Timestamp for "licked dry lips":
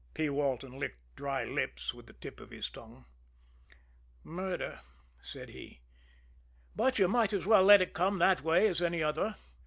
0.79-1.93